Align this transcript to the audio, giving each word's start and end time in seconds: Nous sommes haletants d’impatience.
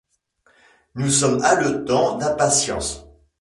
Nous 0.95 1.11
sommes 1.11 1.43
haletants 1.43 2.17
d’impatience. 2.17 3.05